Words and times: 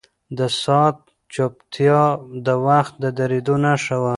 د 0.37 0.39
ساعت 0.63 0.97
چوپتیا 1.33 2.01
د 2.45 2.47
وخت 2.67 2.93
د 3.03 3.05
درېدو 3.19 3.55
نښه 3.65 3.97
وه. 4.01 4.09